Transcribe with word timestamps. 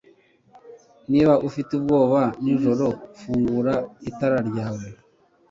Niba 1.11 1.33
ufite 1.47 1.69
ubwoba 1.79 2.21
nijoro, 2.43 2.87
fungura 3.19 3.73
itara 4.09 4.37
ryawe. 4.49 4.87